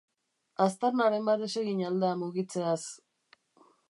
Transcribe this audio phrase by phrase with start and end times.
[0.63, 2.81] Aztarnaren bat desegin al da mugitzeaz?